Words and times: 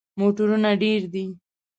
موټرونه 0.19 0.69
ډیر 0.81 1.01
دي 1.13 1.25